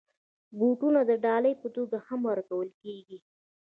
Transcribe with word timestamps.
بوټونه 0.57 0.99
د 1.09 1.11
ډالۍ 1.23 1.53
په 1.61 1.67
توګه 1.75 1.97
هم 2.07 2.19
ورکول 2.31 2.69
کېږي. 2.81 3.17